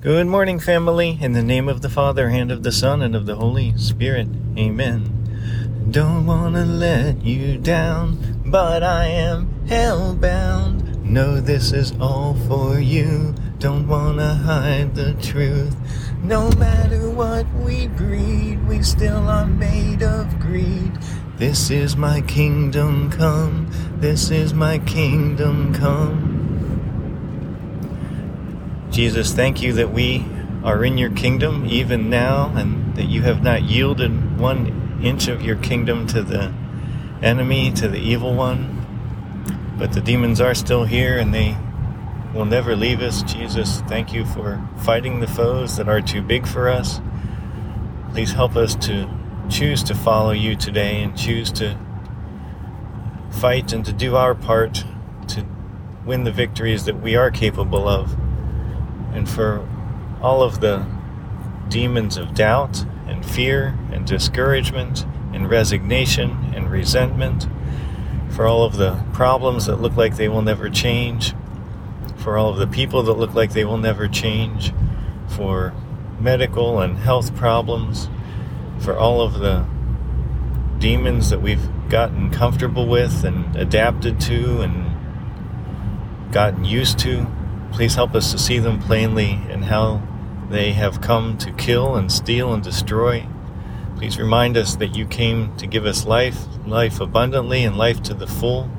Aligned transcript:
Good 0.00 0.28
morning, 0.28 0.60
family. 0.60 1.18
In 1.20 1.32
the 1.32 1.42
name 1.42 1.68
of 1.68 1.80
the 1.80 1.88
Father, 1.88 2.28
and 2.28 2.52
of 2.52 2.62
the 2.62 2.70
Son, 2.70 3.02
and 3.02 3.16
of 3.16 3.26
the 3.26 3.34
Holy 3.34 3.76
Spirit. 3.76 4.28
Amen. 4.56 5.88
Don't 5.90 6.24
want 6.24 6.54
to 6.54 6.64
let 6.64 7.24
you 7.24 7.58
down, 7.58 8.40
but 8.46 8.84
I 8.84 9.06
am 9.06 9.48
hellbound. 9.66 11.02
Know 11.02 11.40
this 11.40 11.72
is 11.72 11.94
all 12.00 12.36
for 12.46 12.78
you. 12.78 13.34
Don't 13.58 13.88
want 13.88 14.18
to 14.18 14.34
hide 14.34 14.94
the 14.94 15.14
truth. 15.14 15.74
No 16.22 16.48
matter 16.52 17.10
what 17.10 17.52
we 17.54 17.88
breed, 17.88 18.64
we 18.68 18.84
still 18.84 19.28
are 19.28 19.46
made 19.46 20.04
of 20.04 20.38
greed. 20.38 20.92
This 21.38 21.70
is 21.70 21.96
my 21.96 22.20
kingdom 22.20 23.10
come. 23.10 23.68
This 23.96 24.30
is 24.30 24.54
my 24.54 24.78
kingdom 24.78 25.74
come. 25.74 26.27
Jesus, 28.98 29.32
thank 29.32 29.62
you 29.62 29.74
that 29.74 29.92
we 29.92 30.26
are 30.64 30.84
in 30.84 30.98
your 30.98 31.10
kingdom 31.10 31.64
even 31.66 32.10
now 32.10 32.52
and 32.56 32.96
that 32.96 33.04
you 33.04 33.22
have 33.22 33.44
not 33.44 33.62
yielded 33.62 34.40
one 34.40 34.98
inch 35.00 35.28
of 35.28 35.40
your 35.40 35.54
kingdom 35.54 36.04
to 36.08 36.20
the 36.20 36.52
enemy, 37.22 37.70
to 37.74 37.86
the 37.86 38.00
evil 38.00 38.34
one. 38.34 39.76
But 39.78 39.92
the 39.92 40.00
demons 40.00 40.40
are 40.40 40.52
still 40.52 40.82
here 40.82 41.16
and 41.16 41.32
they 41.32 41.56
will 42.34 42.44
never 42.44 42.74
leave 42.74 43.00
us. 43.00 43.22
Jesus, 43.22 43.82
thank 43.82 44.12
you 44.12 44.24
for 44.24 44.68
fighting 44.78 45.20
the 45.20 45.28
foes 45.28 45.76
that 45.76 45.88
are 45.88 46.00
too 46.00 46.20
big 46.20 46.44
for 46.44 46.68
us. 46.68 47.00
Please 48.10 48.32
help 48.32 48.56
us 48.56 48.74
to 48.74 49.08
choose 49.48 49.84
to 49.84 49.94
follow 49.94 50.32
you 50.32 50.56
today 50.56 51.00
and 51.04 51.16
choose 51.16 51.52
to 51.52 51.78
fight 53.30 53.72
and 53.72 53.84
to 53.84 53.92
do 53.92 54.16
our 54.16 54.34
part 54.34 54.84
to 55.28 55.46
win 56.04 56.24
the 56.24 56.32
victories 56.32 56.84
that 56.86 57.00
we 57.00 57.14
are 57.14 57.30
capable 57.30 57.86
of 57.86 58.16
and 59.12 59.28
for 59.28 59.66
all 60.20 60.42
of 60.42 60.60
the 60.60 60.86
demons 61.68 62.16
of 62.16 62.34
doubt 62.34 62.84
and 63.06 63.24
fear 63.24 63.78
and 63.92 64.06
discouragement 64.06 65.04
and 65.32 65.48
resignation 65.48 66.52
and 66.54 66.70
resentment, 66.70 67.46
for 68.30 68.46
all 68.46 68.64
of 68.64 68.76
the 68.76 69.02
problems 69.12 69.66
that 69.66 69.80
look 69.80 69.96
like 69.96 70.16
they 70.16 70.28
will 70.28 70.42
never 70.42 70.68
change, 70.68 71.34
for 72.16 72.36
all 72.36 72.50
of 72.50 72.58
the 72.58 72.66
people 72.66 73.02
that 73.02 73.14
look 73.14 73.34
like 73.34 73.52
they 73.52 73.64
will 73.64 73.78
never 73.78 74.08
change, 74.08 74.72
for 75.28 75.74
medical 76.20 76.80
and 76.80 76.98
health 76.98 77.34
problems, 77.36 78.08
for 78.80 78.96
all 78.96 79.20
of 79.20 79.34
the 79.34 79.64
demons 80.78 81.30
that 81.30 81.40
we've 81.40 81.68
gotten 81.88 82.30
comfortable 82.30 82.86
with 82.86 83.24
and 83.24 83.56
adapted 83.56 84.20
to 84.20 84.60
and 84.60 86.32
gotten 86.32 86.64
used 86.64 86.98
to. 86.98 87.26
Please 87.72 87.94
help 87.94 88.14
us 88.14 88.32
to 88.32 88.38
see 88.38 88.58
them 88.58 88.80
plainly 88.80 89.40
and 89.50 89.64
how 89.64 90.02
they 90.50 90.72
have 90.72 91.00
come 91.00 91.36
to 91.38 91.52
kill 91.52 91.96
and 91.96 92.10
steal 92.10 92.52
and 92.52 92.62
destroy. 92.62 93.26
Please 93.96 94.18
remind 94.18 94.56
us 94.56 94.76
that 94.76 94.96
you 94.96 95.06
came 95.06 95.54
to 95.56 95.66
give 95.66 95.84
us 95.84 96.06
life, 96.06 96.46
life 96.66 97.00
abundantly, 97.00 97.64
and 97.64 97.76
life 97.76 98.02
to 98.04 98.14
the 98.14 98.26
full. 98.26 98.70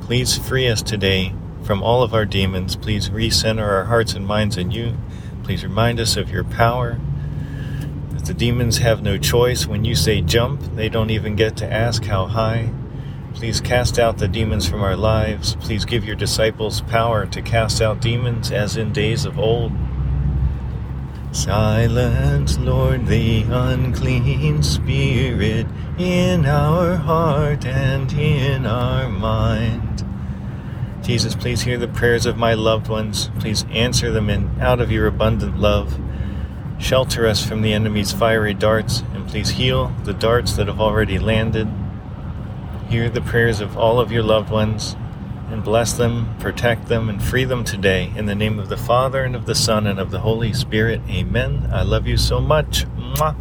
Please 0.00 0.36
free 0.36 0.68
us 0.68 0.82
today 0.82 1.32
from 1.62 1.82
all 1.82 2.02
of 2.02 2.12
our 2.12 2.26
demons. 2.26 2.76
Please 2.76 3.08
recenter 3.08 3.66
our 3.66 3.84
hearts 3.84 4.12
and 4.12 4.26
minds 4.26 4.56
in 4.56 4.70
you. 4.70 4.96
Please 5.42 5.64
remind 5.64 5.98
us 5.98 6.16
of 6.16 6.30
your 6.30 6.44
power. 6.44 6.98
That 8.10 8.26
the 8.26 8.34
demons 8.34 8.78
have 8.78 9.02
no 9.02 9.18
choice. 9.18 9.66
When 9.66 9.84
you 9.84 9.94
say 9.94 10.20
jump, 10.20 10.60
they 10.74 10.88
don't 10.88 11.10
even 11.10 11.36
get 11.36 11.56
to 11.58 11.72
ask 11.72 12.04
how 12.04 12.26
high. 12.26 12.70
Please 13.34 13.60
cast 13.60 13.98
out 13.98 14.18
the 14.18 14.28
demons 14.28 14.66
from 14.66 14.82
our 14.82 14.96
lives. 14.96 15.56
Please 15.56 15.84
give 15.84 16.04
your 16.04 16.14
disciples 16.14 16.80
power 16.82 17.26
to 17.26 17.42
cast 17.42 17.82
out 17.82 18.00
demons 18.00 18.52
as 18.52 18.76
in 18.76 18.92
days 18.92 19.24
of 19.24 19.38
old. 19.38 19.72
Silence, 21.32 22.56
Lord, 22.58 23.06
the 23.06 23.42
unclean 23.42 24.62
spirit 24.62 25.66
in 25.98 26.46
our 26.46 26.94
heart 26.94 27.66
and 27.66 28.12
in 28.12 28.66
our 28.66 29.08
mind. 29.08 30.04
Jesus, 31.02 31.34
please 31.34 31.62
hear 31.62 31.76
the 31.76 31.88
prayers 31.88 32.26
of 32.26 32.38
my 32.38 32.54
loved 32.54 32.88
ones. 32.88 33.30
Please 33.40 33.66
answer 33.70 34.12
them 34.12 34.30
in 34.30 34.48
out 34.60 34.80
of 34.80 34.92
your 34.92 35.08
abundant 35.08 35.58
love. 35.58 36.00
Shelter 36.78 37.26
us 37.26 37.44
from 37.44 37.62
the 37.62 37.72
enemy's 37.72 38.12
fiery 38.12 38.54
darts, 38.54 39.02
and 39.12 39.26
please 39.26 39.50
heal 39.50 39.92
the 40.04 40.14
darts 40.14 40.54
that 40.54 40.68
have 40.68 40.80
already 40.80 41.18
landed. 41.18 41.68
Hear 42.88 43.08
the 43.08 43.20
prayers 43.20 43.60
of 43.60 43.76
all 43.76 43.98
of 43.98 44.12
your 44.12 44.22
loved 44.22 44.50
ones 44.50 44.96
and 45.50 45.62
bless 45.62 45.92
them, 45.92 46.34
protect 46.38 46.88
them, 46.88 47.08
and 47.08 47.22
free 47.22 47.44
them 47.44 47.64
today. 47.64 48.12
In 48.16 48.26
the 48.26 48.34
name 48.34 48.58
of 48.58 48.68
the 48.68 48.76
Father, 48.76 49.24
and 49.24 49.34
of 49.34 49.46
the 49.46 49.54
Son, 49.54 49.86
and 49.86 49.98
of 49.98 50.10
the 50.10 50.20
Holy 50.20 50.52
Spirit. 50.52 51.00
Amen. 51.08 51.68
I 51.72 51.82
love 51.82 52.06
you 52.06 52.16
so 52.16 52.40
much. 52.40 52.86
Mwah. 52.96 53.36